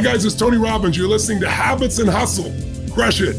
[0.00, 0.96] Hi, guys, it's Tony Robbins.
[0.96, 2.50] You're listening to Habits and Hustle.
[2.90, 3.36] Crush it.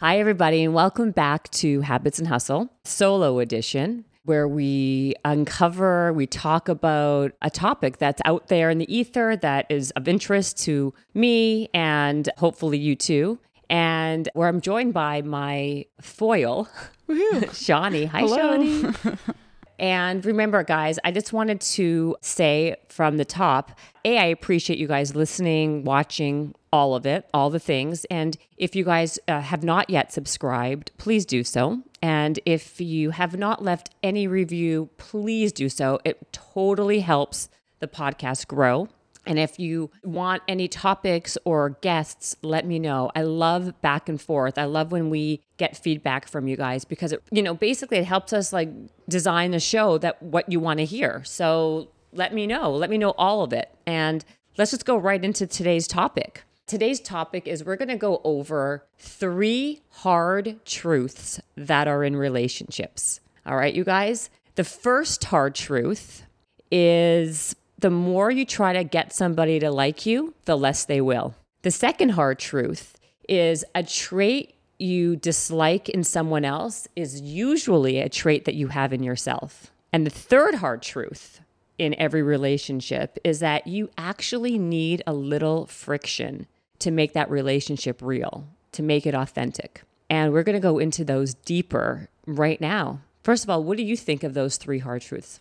[0.00, 6.26] Hi, everybody, and welcome back to Habits and Hustle, solo edition, where we uncover, we
[6.26, 10.94] talk about a topic that's out there in the ether that is of interest to
[11.12, 13.38] me and hopefully you too.
[13.68, 16.66] And where I'm joined by my foil,
[17.52, 18.06] Shawnee.
[18.06, 18.36] Hi, Hello.
[18.38, 18.94] Shawnee.
[19.82, 23.72] And remember, guys, I just wanted to say from the top
[24.04, 28.04] A, I appreciate you guys listening, watching all of it, all the things.
[28.04, 31.82] And if you guys uh, have not yet subscribed, please do so.
[32.00, 35.98] And if you have not left any review, please do so.
[36.04, 37.48] It totally helps
[37.80, 38.88] the podcast grow.
[39.26, 43.10] And if you want any topics or guests, let me know.
[43.14, 44.58] I love back and forth.
[44.58, 48.04] I love when we get feedback from you guys because it, you know, basically it
[48.04, 48.68] helps us like
[49.08, 51.22] design the show that what you want to hear.
[51.24, 52.72] So let me know.
[52.72, 53.70] Let me know all of it.
[53.86, 54.24] And
[54.58, 56.42] let's just go right into today's topic.
[56.66, 63.20] Today's topic is we're going to go over three hard truths that are in relationships.
[63.44, 64.30] All right, you guys.
[64.54, 66.24] The first hard truth
[66.70, 71.34] is the more you try to get somebody to like you, the less they will.
[71.62, 72.96] The second hard truth
[73.28, 78.92] is a trait you dislike in someone else is usually a trait that you have
[78.92, 79.70] in yourself.
[79.92, 81.40] And the third hard truth
[81.76, 86.46] in every relationship is that you actually need a little friction
[86.78, 89.82] to make that relationship real, to make it authentic.
[90.08, 93.00] And we're going to go into those deeper right now.
[93.22, 95.40] First of all, what do you think of those three hard truths?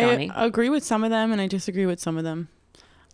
[0.00, 0.30] Shawnee?
[0.34, 2.48] I agree with some of them and I disagree with some of them.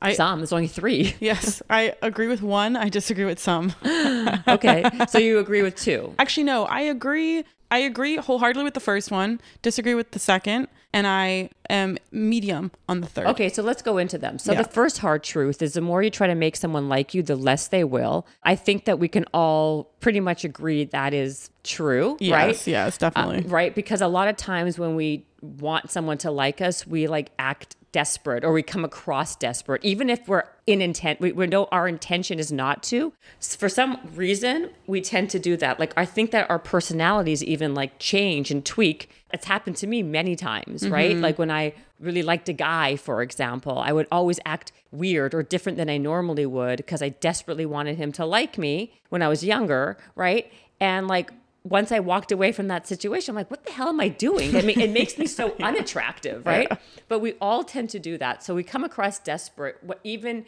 [0.05, 1.15] I Some, there's only three.
[1.21, 2.75] yes, I agree with one.
[2.75, 3.73] I disagree with some.
[4.49, 4.85] okay.
[5.09, 6.13] So you agree with two.
[6.19, 7.45] Actually, no, I agree.
[7.71, 9.41] I agree wholeheartedly with the first one.
[9.63, 13.29] Disagree with the second, and I am medium on the third.
[13.29, 14.39] Okay, so let's go into them.
[14.39, 14.63] So Yeah.
[14.63, 17.37] the first hard truth is the more you try to make someone like you, the
[17.37, 18.27] less they will.
[18.43, 22.67] I think that we can all pretty much agree that is true, Yes, right?
[22.67, 23.45] yes, definitely.
[23.47, 23.75] Uh, right?
[23.75, 27.77] Because a lot of times when we want someone to like us, we like act
[27.93, 31.21] desperate or we come across desperate, even if we're in intent.
[31.21, 33.13] We, we know our intention is not to.
[33.39, 35.79] For some reason, we tend to do that.
[35.79, 39.11] Like I think that our personalities even like change and tweak.
[39.33, 41.13] It's happened to me many times, right?
[41.13, 41.23] Mm-hmm.
[41.23, 45.43] Like when I really liked a guy, for example, I would always act weird or
[45.43, 49.29] different than I normally would because I desperately wanted him to like me when I
[49.29, 50.53] was younger, right?
[50.81, 51.31] And like
[51.65, 54.57] once I walked away from that situation, I'm like, what the hell am I doing?
[54.57, 56.71] I mean, it makes me so unattractive, right?
[57.09, 58.43] But we all tend to do that.
[58.43, 60.45] So we come across desperate, what even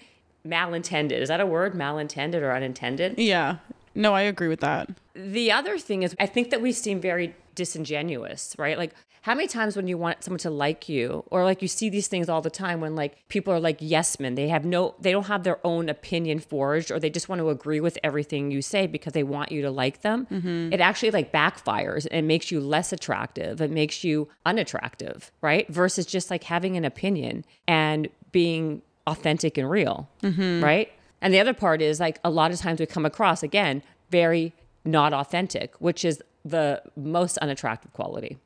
[0.46, 1.12] malintended.
[1.12, 1.74] Is that a word?
[1.74, 3.18] Malintended or unintended?
[3.18, 3.56] Yeah.
[3.94, 4.90] No, I agree with that.
[5.14, 8.76] The other thing is, I think that we seem very disingenuous, right?
[8.76, 11.88] Like, how many times when you want someone to like you, or like you see
[11.88, 14.94] these things all the time when like people are like yes men, they have no,
[15.00, 18.50] they don't have their own opinion forged, or they just want to agree with everything
[18.50, 20.26] you say because they want you to like them.
[20.30, 20.74] Mm-hmm.
[20.74, 23.62] It actually like backfires and makes you less attractive.
[23.62, 25.66] It makes you unattractive, right?
[25.70, 30.62] Versus just like having an opinion and being authentic and real, mm-hmm.
[30.62, 30.92] right?
[31.24, 34.52] And the other part is like a lot of times we come across again very
[34.84, 38.36] not authentic, which is the most unattractive quality.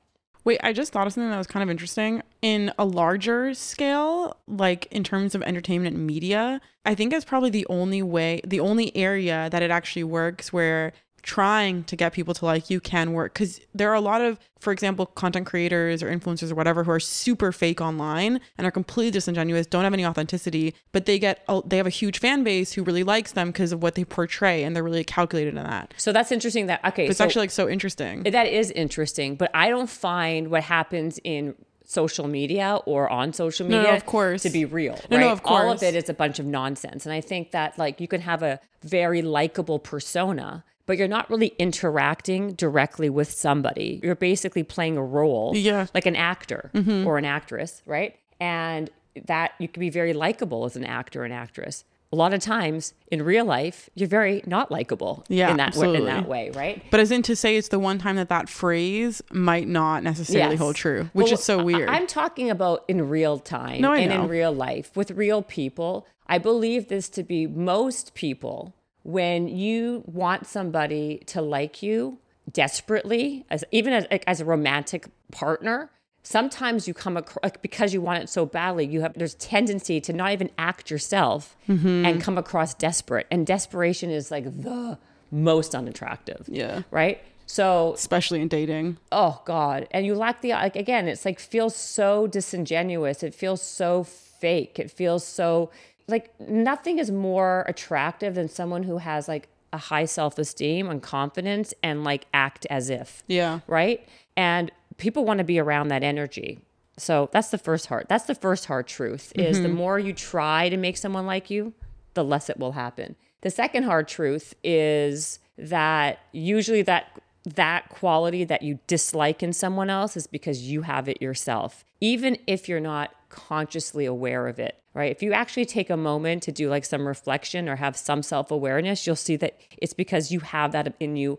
[0.45, 2.23] Wait, I just thought of something that was kind of interesting.
[2.41, 7.67] In a larger scale, like in terms of entertainment media, I think it's probably the
[7.69, 12.45] only way, the only area that it actually works where trying to get people to
[12.45, 16.07] like you can work because there are a lot of for example content creators or
[16.11, 20.07] influencers or whatever who are super fake online and are completely disingenuous don't have any
[20.07, 23.73] authenticity but they get they have a huge fan base who really likes them because
[23.73, 27.07] of what they portray and they're really calculated in that So that's interesting that okay,
[27.07, 31.19] it's so actually like so interesting that is interesting, but I don't find what happens
[31.25, 31.55] in
[31.85, 34.43] social media or on social No, no, media of course.
[34.43, 34.99] to be real.
[35.11, 35.33] No, no, right?
[35.33, 37.07] of All of it is a bunch of nonsense.
[37.07, 41.29] And I think that like you can have a very likable persona, but you're not
[41.31, 44.01] really interacting directly with somebody.
[44.03, 45.87] You're basically playing a role, Yeah.
[45.95, 47.07] like an actor Mm-hmm.
[47.07, 48.17] or an actress, right?
[48.41, 48.91] And
[49.27, 51.85] that you can be very likable as an actor and actress.
[52.11, 55.95] A lot of times in real life, you're very not likable Yeah, in that way,
[55.95, 56.83] in that way, right?
[56.91, 60.53] But as in to say it's the one time that that phrase might not necessarily
[60.53, 60.59] Yes.
[60.59, 61.89] hold true, which Well, is so weird.
[61.91, 66.07] I'm talking about in real time No, and in real life with real people.
[66.27, 68.75] I believe this to be most people
[69.09, 72.19] when you want somebody to like you
[72.53, 75.91] desperately, as even as, as a romantic partner.
[76.23, 78.85] Sometimes you come across like, because you want it so badly.
[78.85, 82.05] You have there's tendency to not even act yourself Mm-hmm.
[82.07, 83.27] and come across desperate.
[83.31, 84.99] And desperation is like the
[85.31, 86.83] most unattractive Yeah.
[86.91, 87.19] right?
[87.47, 88.99] So especially in dating.
[89.11, 93.63] oh god and you lack the like again it's like feels so disingenuous it feels
[93.63, 94.05] so
[94.41, 94.79] fake.
[94.79, 95.71] It feels so
[96.07, 101.75] like nothing is more attractive than someone who has like a high self-esteem and confidence
[101.83, 103.23] and like act as if.
[103.27, 103.61] Yeah.
[103.67, 104.07] right?
[104.37, 106.61] And people want to be around that energy.
[106.97, 109.77] So that's the first hard that's the first hard truth is the mm-hmm.
[109.77, 111.73] more you try to make someone like you
[112.15, 113.15] the less it will happen.
[113.43, 119.91] The second hard truth is that usually that that quality that you dislike in someone
[119.91, 121.85] else is because you have it yourself.
[122.01, 126.43] Even if you're not consciously aware of it right if you actually take a moment
[126.43, 130.41] to do like some reflection or have some self-awareness you'll see that it's because you
[130.41, 131.39] have that in you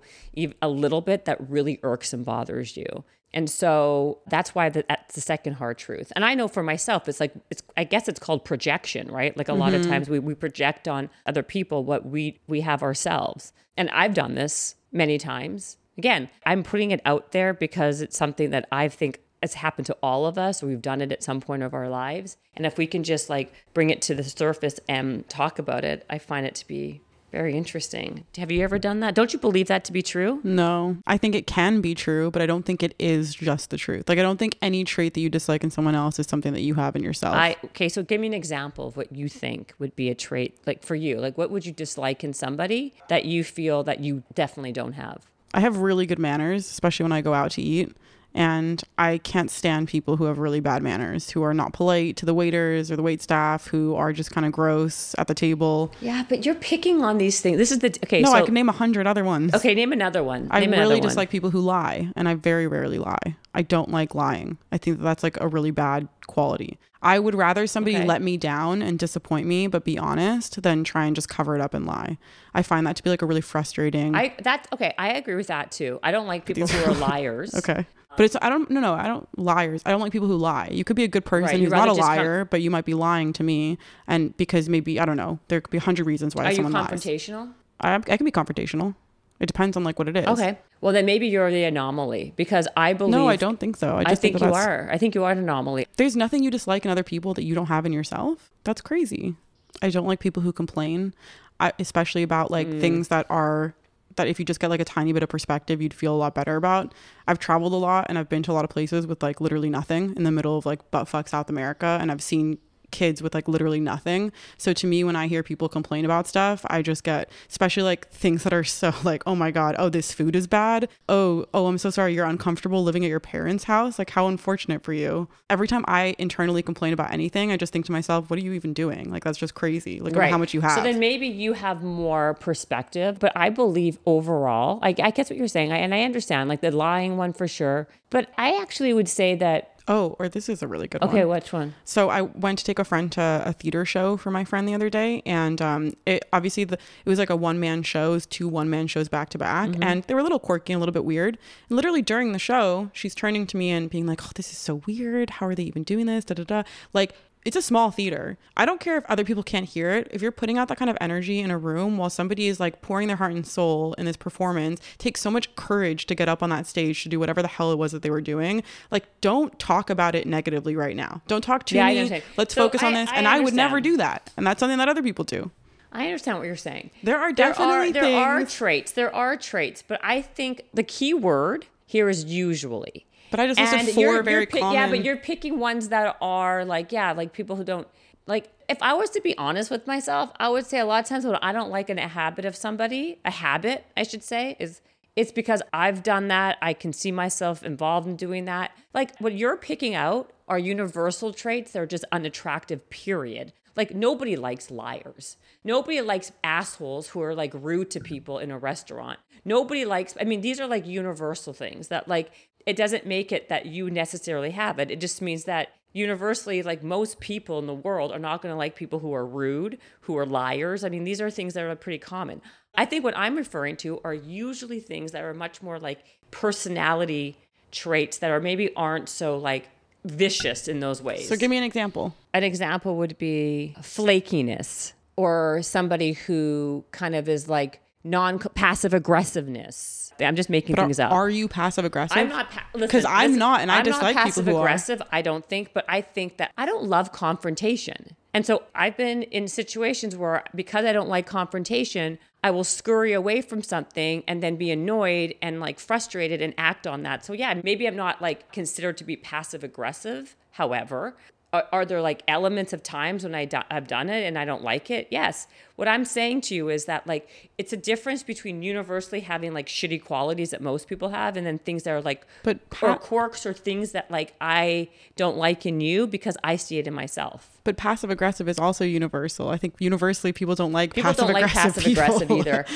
[0.62, 3.04] a little bit that really irks and bothers you
[3.34, 6.12] and so that's why the, that's the second hard truth.
[6.16, 9.38] And I know for myself, it's like, it's, I guess it's called projection, right?
[9.38, 9.92] Like a lot of mm-hmm.
[9.92, 13.54] times we, we project on other people what we, we have ourselves.
[13.78, 15.78] And I've done this many times.
[15.98, 19.98] Again, I'm putting it out there because it's something that I think has happened to
[20.04, 20.62] all of us.
[20.62, 22.38] We've done it at some point of our lives.
[22.56, 26.06] And if we can just like bring it to the surface and talk about it,
[26.10, 27.02] I find it to be
[27.32, 28.26] very interesting.
[28.38, 29.14] Have you ever done that?
[29.14, 30.40] Don't you believe that to be true?
[30.44, 33.78] No, I think it can be true, but I don't think it is just the
[33.78, 34.10] truth.
[34.10, 36.62] Like, I don't think any trait that you dislike in someone else is something that
[36.62, 37.36] you have in yourself.
[37.36, 40.58] I okay, so give me an example of what you think would be a trait
[40.66, 41.20] like for you.
[41.20, 45.28] Like what would you dislike in somebody that you feel that you definitely don't have?
[45.54, 47.96] I have really good manners, especially when I go out to eat.
[48.34, 52.26] And I can't stand people who have really bad manners, who are not polite to
[52.26, 55.92] the waiters or the wait staff, who are just kind of gross at the table.
[56.00, 57.58] Yeah, but you're picking on these things.
[57.58, 58.22] This is the okay.
[58.22, 59.54] No, so, I can name a hundred other ones.
[59.56, 60.48] Okay, name another one.
[60.52, 61.08] I another really one.
[61.08, 63.36] dislike people who lie, and I very rarely lie.
[63.56, 64.58] I don't like lying.
[64.72, 66.78] I think that that's like a really bad quality.
[67.02, 68.06] I would rather somebody Okay.
[68.06, 71.62] let me down and disappoint me, but be honest, than try and just cover it
[71.62, 72.18] up and lie.
[72.54, 74.16] I find that to be like a really frustrating.
[74.16, 74.94] I that okay.
[74.98, 76.00] I agree with that too.
[76.04, 77.56] I don't like people who are liars.
[77.56, 77.88] okay.
[78.18, 80.70] But it's I don't no no I don't liars I don't like people who lie.
[80.72, 82.62] You could be a good person Right, who's not a rather just com- liar, but
[82.62, 83.78] you might be lying to me,
[84.08, 86.56] and because maybe I don't know there could be a hundred reasons why Are you
[86.56, 86.88] someone lies.
[86.88, 87.54] confrontational?
[87.82, 88.96] I, I can be confrontational.
[89.40, 90.26] It depends on like what it is.
[90.28, 90.58] Okay.
[90.82, 93.12] Well, then maybe you're the anomaly because I believe.
[93.14, 93.96] No, I don't think so.
[93.96, 94.90] I, just I think that you are.
[94.92, 95.88] I think you are an anomaly.
[95.96, 98.52] There's nothing you dislike in other people that you don't have in yourself.
[98.66, 99.36] That's crazy.
[99.82, 101.14] I don't like people who complain,
[101.60, 102.82] I, especially about like Mm.
[102.82, 103.76] things that are
[104.20, 106.36] that if you just get like a tiny bit of perspective, you'd feel a lot
[106.36, 106.94] better about.
[107.26, 109.70] I've traveled a lot and I've been to a lot of places with like literally
[109.70, 112.58] nothing in the middle of like butt buttfuck South America, and I've seen
[112.92, 114.32] kids with like literally nothing.
[114.58, 118.10] So to me when I hear people complain about stuff, I just get especially like
[118.10, 120.90] things that are so like, "Oh my god, oh this food is bad.
[121.08, 124.00] Oh, oh I'm so sorry you're uncomfortable living at your parents' house.
[124.00, 127.86] Like how unfortunate for you." Every time I internally complain about anything, I just think
[127.86, 129.12] to myself, "What are you even doing?
[129.12, 130.00] Like that's just crazy.
[130.00, 133.50] Like, at how much you have." So then maybe you have more perspective, but I
[133.50, 137.18] believe overall, I, I guess what you're saying, I, and I understand like the lying
[137.18, 137.88] one for sure.
[138.10, 141.10] But I actually would say that oh, or this is a really good one.
[141.10, 141.74] okay, which one?
[141.84, 144.74] So I went to take a friend to a theater show for my friend the
[144.76, 148.48] other day, and um, it obviously the it was like a one man shows, two
[148.48, 150.94] one man shows back to back, and they were a little quirky and a little
[150.94, 151.38] bit weird.
[151.68, 154.58] And literally during the show, she's turning to me and being like, "Oh, this is
[154.58, 155.32] so weird.
[155.32, 156.64] How are they even doing this?" Da da da.
[156.94, 157.16] Like
[157.46, 158.38] it's a small theater.
[158.58, 160.10] I don't care if other people can't hear it.
[160.12, 162.82] If you're putting out that kind of energy in a room while somebody is like
[162.82, 166.44] pouring their heart and soul in this performance, takes so much courage to get up
[166.44, 168.62] on that stage to do whatever the hell it was that they were doing.
[168.92, 171.22] Like, don't talk about it negatively right now.
[171.28, 172.22] Don't talk to Yeah, me.
[172.38, 173.10] Let's So focus on this.
[173.10, 174.32] I and I would never do that.
[174.36, 175.52] And that's something that other people do.
[175.92, 176.92] I understand what you're saying.
[177.04, 178.92] There are There definitely are there are traits.
[178.92, 183.08] There are traits, but I think the key word here is usually.
[183.32, 184.76] But I just listed And 4 you're- very you're pick- common.
[184.76, 187.88] Yeah, but you're picking ones that are like yeah, like people who don't
[188.28, 188.50] like.
[188.68, 191.26] If I was to be honest with myself, I would say a lot of times
[191.26, 194.82] when I don't like in a habit of somebody, a habit I should say, is
[195.16, 196.58] it's because I've done that.
[196.62, 198.72] I can see myself involved in doing that.
[198.94, 201.72] Like what you're picking out are universal traits.
[201.74, 202.90] that are just unattractive.
[202.90, 203.54] Period.
[203.76, 205.38] Like nobody likes liars.
[205.64, 209.20] Nobody likes assholes who are like rude to people in a restaurant.
[209.46, 212.32] Nobody likes I mean these are like universal things that like
[212.66, 214.92] it doesn't make it that you necessarily have it.
[214.92, 218.58] It just means that universally like most people in the world are not going to
[218.58, 220.84] like people who are rude, who are liars.
[220.84, 222.42] I mean these are things that are pretty common.
[222.76, 227.38] I think what I'm referring to are usually things that are much more like personality
[227.72, 229.70] traits that are maybe aren't so like
[230.06, 232.16] vicious in those ways so give me an example.
[232.34, 240.12] an example would be flakiness or somebody who kind of is like non passive aggressiveness.
[240.22, 241.14] I'm just making But things are, up.
[241.14, 242.18] are you passive aggressive?
[242.18, 244.56] I'm not pa- because listen, I'm not, and I I'm dislike not people passive who
[244.58, 244.62] are.
[244.66, 245.02] aggressive.
[245.12, 248.18] I don't think, but I think that I don't love confrontation.
[248.34, 253.14] And so I've been in situations where because I don't like confrontation, I will scurry
[253.14, 257.24] away from something and then be annoyed and like frustrated and act on that.
[257.26, 260.36] So yeah, maybe I'm not like considered to be passive aggressive.
[260.52, 261.16] However,
[261.52, 264.46] are, are there like elements of times when I do, I've done it and I
[264.46, 265.08] don't like it?
[265.10, 265.48] Yes.
[265.78, 267.28] What I'm saying to you is that like
[267.58, 271.58] it's a difference between universally having like shitty qualities that most people have and then
[271.58, 275.82] things that are like But or quirks or things that like I don't like in
[275.82, 277.50] you because I see it in myself.
[277.64, 279.50] But passive aggressive is also universal.
[279.50, 282.66] I think universally people don't like People passive don't like aggressive passive aggressive either.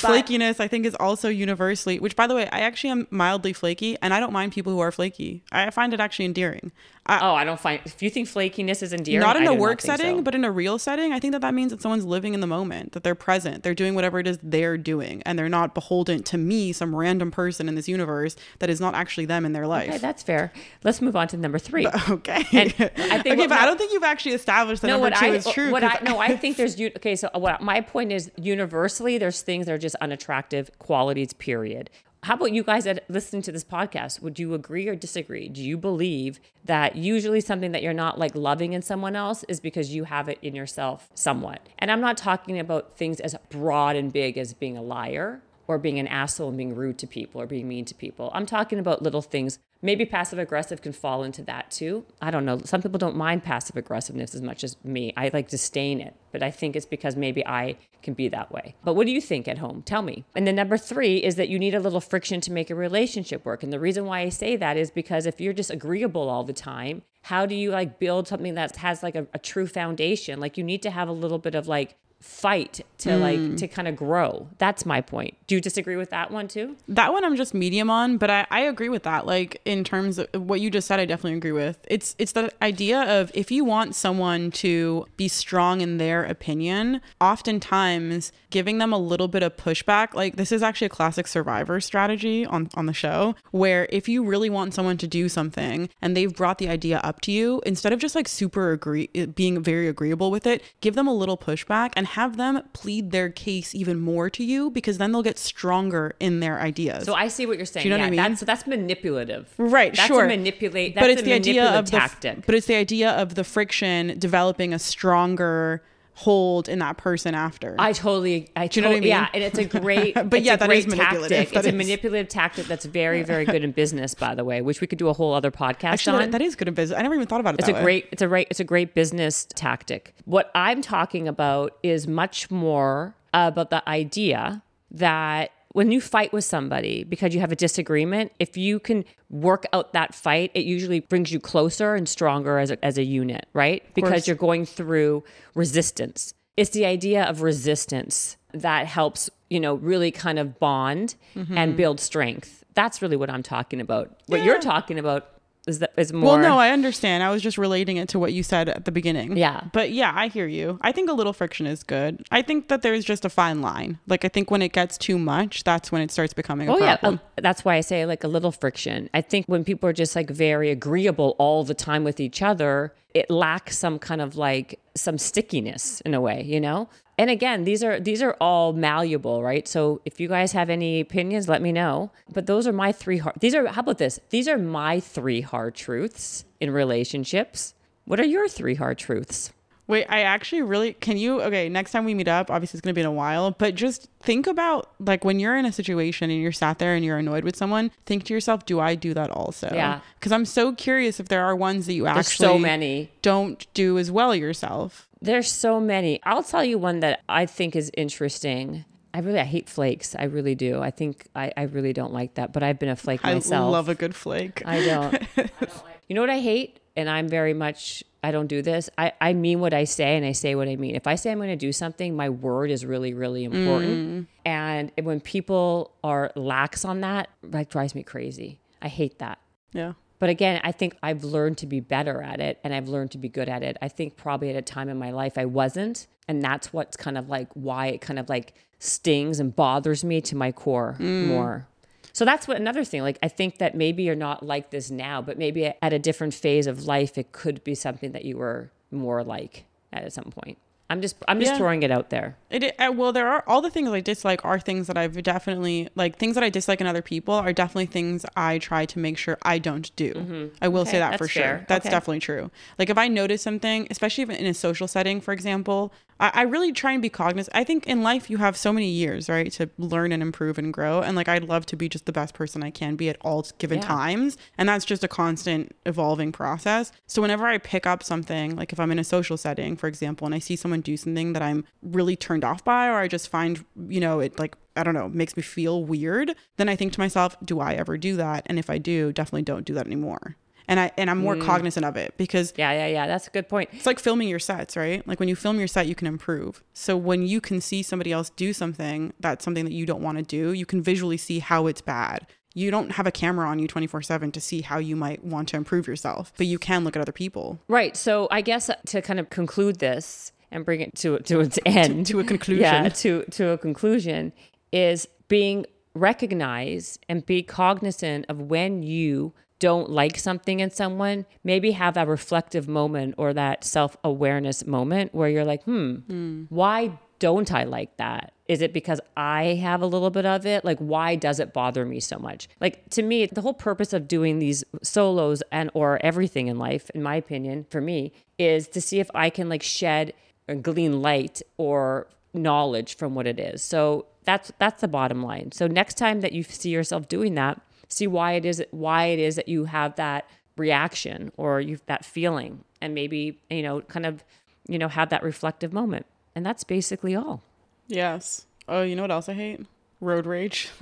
[0.00, 1.98] But- Flakiness, I think, is also universally.
[1.98, 4.80] Which, by the way, I actually am mildly flaky, and I don't mind people who
[4.80, 5.42] are flaky.
[5.52, 6.72] I find it actually endearing.
[7.06, 9.20] I, Oh, I don't find if you think flakiness is endearing.
[9.20, 10.22] not in a work setting, so.
[10.22, 12.46] but in a real setting, I think that that means that someone's living in the
[12.46, 16.22] moment, that they're present, they're doing whatever it is they're doing, and they're not beholden
[16.24, 19.66] to me, some random person in this universe that is not actually them in their
[19.66, 19.88] life.
[19.88, 20.52] okay, that's fair.
[20.84, 21.88] Let's move on to number three.
[22.08, 22.44] Okay.
[22.52, 25.16] And I think okay, what but I don't think you've actually established that no, number
[25.16, 25.70] two I is true.
[25.72, 27.16] what I no, I think there's okay.
[27.16, 31.32] So what my point is, universally, there's things that are just unattractive qualities.
[31.32, 31.90] Period.
[32.24, 34.22] How about you guys that listening to this podcast?
[34.22, 35.48] Would you agree or disagree?
[35.48, 39.58] Do you believe that usually something that you're not like loving in someone else is
[39.58, 41.68] because you have it in yourself somewhat?
[41.80, 45.78] And I'm not talking about things as broad and big as being a liar or
[45.78, 48.30] being an asshole and being rude to people or being mean to people.
[48.32, 49.58] I'm talking about little things.
[49.84, 52.04] Maybe passive aggressive can fall into that too.
[52.20, 52.60] I don't know.
[52.64, 55.12] Some people don't mind passive aggressiveness as much as me.
[55.16, 58.76] I like disdain it, but I think it's because maybe I can be that way.
[58.84, 59.82] But what do you think at home?
[59.82, 60.24] Tell me.
[60.36, 63.44] And then number three is that you need a little friction to make a relationship
[63.44, 63.64] work.
[63.64, 66.52] And the reason why I say that is because if you're just agreeable all the
[66.52, 70.38] time, how do you like build something that has like a, a true foundation?
[70.38, 73.56] Like you need to have a little bit of like fight to like mm.
[73.58, 74.48] to kind of grow.
[74.58, 75.36] That's my point.
[75.46, 76.76] Do you disagree with that one too?
[76.88, 79.26] that one I'm just medium on, but I, I agree with that.
[79.26, 81.78] Like in terms of what you just said, I definitely agree with.
[81.88, 87.00] It's it's the idea of if you want someone to be strong in their opinion,
[87.20, 90.14] oftentimes giving them a little bit of pushback.
[90.14, 94.24] Like this is actually a classic survivor strategy on on the show, where if you
[94.24, 97.92] really want someone to do something and they've brought the idea up to you, instead
[97.92, 101.92] of just like super agree being very agreeable with it, give them a little pushback
[101.96, 106.14] and have them plead their case even more to you because then they'll get stronger
[106.20, 107.06] in their ideas.
[107.06, 107.86] So I see what you're saying.
[107.86, 108.16] you know what I mean?
[108.18, 109.52] that's so that's manipulative.
[109.56, 110.24] Right, that's sure.
[110.24, 110.94] A manipulate.
[110.94, 112.44] That's but it's a the idea of the tactic.
[112.44, 115.82] but it's the idea of the friction developing a stronger
[116.22, 117.74] hold in that person after.
[117.78, 120.46] I totally, I you know what I totally, yeah, and it's a great, But it's
[120.46, 121.28] yeah, a that is manipulative.
[121.36, 121.54] tactic.
[121.54, 124.80] That it's a manipulative tactic that's very, very good in business, by the way, which
[124.80, 126.30] we could do a whole other podcast Actually, on.
[126.30, 126.98] that, is good in business.
[126.98, 127.60] I never even thought about it.
[127.60, 127.82] It's a way.
[127.82, 130.14] great, it's a right, it's a great business tactic.
[130.24, 134.62] What I'm talking about is much more about the idea
[134.92, 139.64] that when you fight with somebody because you have a disagreement, if you can work
[139.72, 143.46] out that fight, it usually brings you closer and stronger as a, as a unit,
[143.52, 143.82] right?
[143.94, 145.24] Because you're going through
[145.54, 146.34] resistance.
[146.56, 151.56] It's the idea of resistance that helps, you know, really kind of bond Mm-hmm.
[151.56, 152.62] and build strength.
[152.74, 154.20] That's really what I'm talking about.
[154.26, 155.31] What you're talking about
[155.66, 157.22] is that is more Well, no, I understand.
[157.22, 159.36] I was just relating it to what you said at the beginning.
[159.36, 159.64] Yeah.
[159.72, 160.78] But yeah, I hear you.
[160.80, 162.24] I think a little friction is good.
[162.32, 163.98] I think that there's just a fine line.
[164.08, 166.78] Like I think when it gets too much, that's when it starts becoming a Oh
[166.78, 167.20] yeah, problem.
[167.38, 169.08] uh, that's why I say like a little friction.
[169.14, 172.92] I think when people are just like very agreeable all the time with each other,
[173.14, 176.88] it lacks some kind of like some stickiness in a way, you know.
[177.18, 179.68] And again, these are these are all malleable, right?
[179.68, 182.10] So if you guys have any opinions, let me know.
[182.32, 183.36] But those are my three hard.
[183.40, 184.18] These are how about this?
[184.30, 187.74] These are my three hard truths in relationships.
[188.04, 189.52] What are your three hard truths?
[189.88, 192.94] Wait, I actually really can you okay, next time we meet up, obviously it's gonna
[192.94, 196.40] be in a while, but just think about like when you're in a situation and
[196.40, 199.30] you're sat there and you're annoyed with someone, think to yourself, do I do that
[199.30, 199.70] also?
[199.72, 200.00] Yeah.
[200.18, 203.10] Because I'm so curious if there are ones that you There's actually so many.
[203.22, 205.08] don't do as well yourself.
[205.20, 206.20] There's so many.
[206.24, 208.84] I'll tell you one that I think is interesting.
[209.14, 210.16] I really I hate flakes.
[210.18, 210.80] I really do.
[210.80, 212.52] I think I, I really don't like that.
[212.52, 213.66] But I've been a flake myself.
[213.66, 214.62] I love a good flake.
[214.64, 215.22] I don't.
[216.12, 216.78] you know what I hate?
[216.94, 218.90] And I'm very much I don't do this.
[218.98, 220.94] I, I mean what I say and I say what I mean.
[220.94, 223.94] If I say I'm gonna do something, my word is really, really important.
[223.94, 224.26] Mm.
[224.44, 228.60] And when people are lax on that, that drives me crazy.
[228.82, 229.38] I hate that.
[229.72, 229.94] yeah.
[230.18, 233.18] But again, I think I've learned to be better at it and I've learned to
[233.18, 233.78] be good at it.
[233.80, 236.08] I think probably at a time in my life I wasn't.
[236.28, 240.20] And that's what's kind of like why it kind of like stings and bothers me
[240.20, 241.28] to my core mm.
[241.28, 241.68] more.
[242.12, 243.02] So that's what another thing.
[243.02, 246.34] Like I think that maybe you're not like this now, but maybe at a different
[246.34, 250.58] phase of life, it could be something that you were more like at some point.
[250.90, 251.56] I'm just I'm just Yeah.
[251.58, 252.36] throwing it out there.
[252.50, 255.88] It, uh, well, there are all the things I dislike are things that I've definitely
[255.94, 259.16] like things that I dislike in other people are definitely things I try to make
[259.16, 260.50] sure I don't do.
[260.60, 261.42] I will Okay, say that for that's sure.
[261.42, 261.64] fair.
[261.66, 261.90] That's Okay.
[261.94, 262.50] definitely true.
[262.78, 266.42] Like if I notice something, especially if in a social setting, for example, I, I
[266.42, 267.54] really try and be cognizant.
[267.54, 270.72] I think in life you have so many years, right, to learn and improve and
[270.72, 271.00] grow.
[271.00, 273.44] And like I'd love to be just the best person I can be at all
[273.58, 273.86] given Yeah.
[273.86, 276.92] times, and that's just a constant evolving process.
[277.06, 280.24] So whenever I pick up something, like if I'm in a social setting, for example,
[280.24, 283.28] and I see someone do something that I'm really turned off by, or I just
[283.28, 286.92] find, you know, it like, I don't know, makes me feel weird, then I think
[286.92, 288.44] to myself, do I ever do that?
[288.46, 290.36] And if I do, definitely don't do that anymore.
[290.68, 291.42] And I and I'm more mm.
[291.42, 293.06] cognizant of it because Yeah, yeah, yeah.
[293.06, 293.70] That's a good point.
[293.72, 295.06] it's like filming your sets, right?
[295.06, 296.62] Like when you film your set, you can improve.
[296.72, 300.18] So when you can see somebody else do something that's something that you don't want
[300.18, 302.26] to do, you can visually see how it's bad.
[302.54, 305.48] You don't have a camera on you 24 7 to see how you might want
[305.48, 307.60] to improve yourself, but you can look at other people.
[307.68, 307.96] Right.
[307.96, 311.58] So I guess uh, to kind of conclude this and bring it to to its
[311.66, 312.62] end, to a conclusion.
[312.62, 314.32] Yeah, to to a conclusion
[314.70, 321.70] is being recognize and be cognizant of when you don't like something in someone, maybe
[321.70, 327.62] have a reflective moment or that self-awareness moment where you're like, hmm, why don't I
[327.62, 328.32] like that?
[328.48, 330.64] Is it because I have a little bit of it?
[330.64, 332.48] Like, why does it bother me so much?
[332.60, 336.90] Like, to me, the whole purpose of doing these solos and or everything in life,
[336.90, 340.12] in my opinion, for me, is to see if I can like shed
[340.48, 343.62] or glean light or knowledge from what it is.
[343.62, 345.52] So that's that's the bottom line.
[345.52, 347.60] So next time that you see yourself doing that,
[347.92, 352.04] see why it is why it is that you have that reaction or you that
[352.04, 354.24] feeling, and maybe you know, kind of,
[354.68, 356.06] you know, have that reflective moment.
[356.34, 357.42] And that's basically all.
[357.88, 358.46] Yes.
[358.68, 359.66] Oh, you know what else I hate?
[360.02, 360.68] Road rage.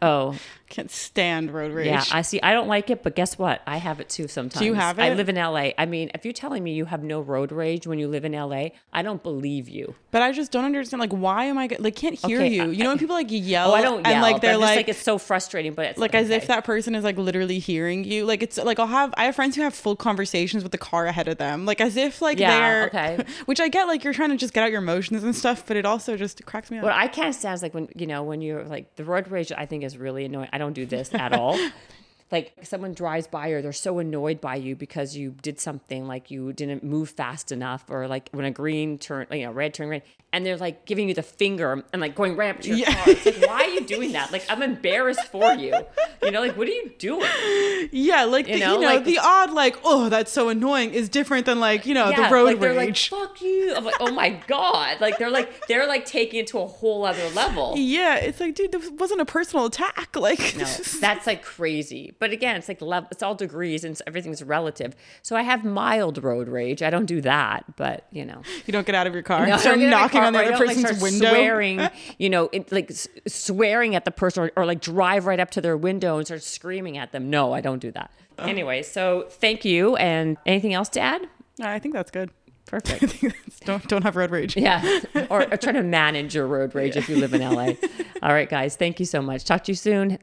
[0.00, 0.34] Oh,
[0.68, 1.86] Can't stand road rage.
[1.86, 2.02] yeah.
[2.10, 2.40] I see.
[2.42, 3.62] I don't like it, but guess what?
[3.68, 4.58] I have it too sometimes.
[4.58, 5.02] Do you have it?
[5.02, 5.70] I live in LA.
[5.78, 8.32] I mean, if you're telling me you have no road rage when you live in
[8.32, 9.94] LA, I don't believe you.
[10.10, 11.00] but I just don't understand.
[11.00, 12.62] Like, why am I g- like can't hear Okay, you?
[12.64, 14.12] I- you know when people like yell Oh, I don't yell.
[14.14, 16.96] and like they're like, like it's so frustrating, but it's like as if that person
[16.96, 18.24] is like literally hearing you.
[18.24, 21.06] Like it's like I'll have I have friends who have full conversations with the car
[21.06, 21.64] ahead of them.
[21.64, 23.24] Like as if like Yeah, they're okay.
[23.44, 25.76] Which I get like you're trying to just get out your emotions and stuff, but
[25.76, 26.84] it also just cracks me up.
[26.84, 29.50] What I can't stand is like when you know when you're like the road rage.
[29.56, 30.48] I think is really annoying.
[30.52, 31.58] I don't do this at all.
[32.32, 36.30] Like someone drives by or they're so annoyed by you because you did something like
[36.30, 39.88] you didn't move fast enough or like when a green turn, you know, red turn
[39.88, 40.02] red,
[40.32, 42.94] and they're like giving you the finger and like going right up to your Yeah.
[42.94, 43.04] car.
[43.12, 44.32] It's like why are you doing that?
[44.32, 45.74] Like I'm embarrassed for you.
[46.22, 47.28] You know, like what are you doing?
[47.92, 50.94] yeah, like You the, know, you know like- the odd like oh that's so annoying
[50.94, 53.12] is different than like you know Yeah, the road like they're rage.
[53.12, 53.74] like fuck you.
[53.76, 55.00] I'm like oh my god.
[55.00, 57.74] Like they're like they're like taking it to a whole other level.
[57.76, 60.08] yeah, it's like dude, this wasn't a personal attack.
[60.22, 60.64] Like No,
[61.00, 62.14] that's like crazy.
[62.22, 64.94] But again, it's like level, it's all degrees and everything's relative.
[65.22, 66.80] So I have mild road rage.
[66.80, 69.56] I don't do that, but you know, you don't get out of your car, No,
[69.56, 71.30] start don't get in my knocking car on the other don't, like, person's window.
[71.30, 71.80] swearing,
[72.18, 72.92] you know, it, like
[73.26, 76.44] swearing at the person, or, or like drive right up to their window and start
[76.44, 77.28] screaming at them.
[77.28, 78.12] No, I don't do that.
[78.38, 78.44] Oh.
[78.44, 79.96] Anyway, so thank you.
[79.96, 81.22] And anything else to add?
[81.60, 82.30] Uh, I think that's good.
[82.66, 83.24] Perfect.
[83.64, 84.56] don't don't have road rage.
[84.56, 85.00] Yeah.
[85.28, 87.72] or, or try to manage your road rage if you live in LA.
[88.22, 88.76] All right, guys.
[88.76, 89.44] Thank you so much.
[89.44, 90.20] Talk to you soon.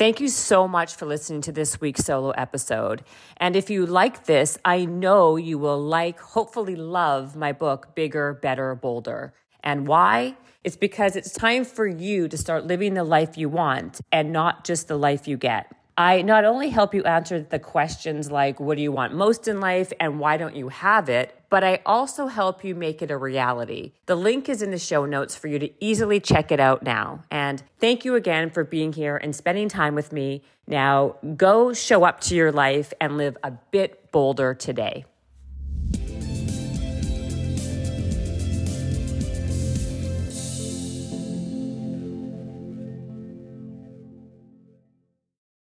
[0.00, 3.04] Thank you so much for listening to this week's solo episode.
[3.36, 8.32] And if you like this, I know you will like, hopefully love my book, Bigger,
[8.32, 9.34] Better, Bolder.
[9.62, 10.36] And why?
[10.64, 14.64] It's because it's time for you to start living the life you want and not
[14.64, 15.70] just the life you get.
[15.96, 19.60] I not only help you answer the questions like, what do you want most in
[19.60, 23.16] life and why don't you have it, but I also help you make it a
[23.16, 23.92] reality.
[24.06, 27.24] The link is in the show notes for you to easily check it out now.
[27.30, 30.42] And thank you again for being here and spending time with me.
[30.66, 35.04] Now go show up to your life and live a bit bolder today.